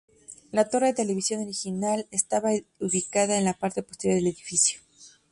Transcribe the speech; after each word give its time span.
La 0.51 0.65
torre 0.67 0.87
de 0.87 0.93
televisión 0.95 1.43
original 1.43 2.07
estaba 2.09 2.49
ubicada 2.79 3.37
en 3.37 3.45
la 3.45 3.53
parte 3.53 3.83
posterior 3.83 4.15
del 4.17 4.25
edificio. 4.33 4.79